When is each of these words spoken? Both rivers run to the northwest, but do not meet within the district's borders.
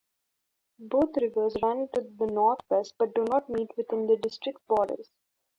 Both 0.79 1.15
rivers 1.21 1.57
run 1.61 1.87
to 1.93 2.01
the 2.01 2.25
northwest, 2.25 2.95
but 2.97 3.13
do 3.13 3.23
not 3.25 3.47
meet 3.49 3.69
within 3.77 4.07
the 4.07 4.17
district's 4.17 4.63
borders. 4.67 5.11